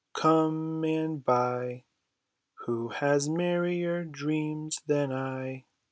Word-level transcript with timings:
come 0.15 0.83
and 0.83 1.23
buy; 1.23 1.83
Who 2.65 2.87
has 2.89 3.29
merrier 3.29 4.03
dreams 4.03 4.77
than 4.87 5.13
I 5.13 5.65